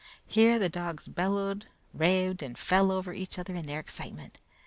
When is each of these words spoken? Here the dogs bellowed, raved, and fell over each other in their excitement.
Here 0.25 0.57
the 0.57 0.67
dogs 0.67 1.07
bellowed, 1.07 1.67
raved, 1.93 2.41
and 2.41 2.57
fell 2.57 2.91
over 2.91 3.13
each 3.13 3.37
other 3.37 3.53
in 3.53 3.67
their 3.67 3.79
excitement. 3.79 4.39